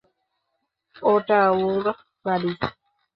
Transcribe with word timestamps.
ওটা 1.03 1.39
ওর 1.59 1.85
বাড়ি। 2.25 2.51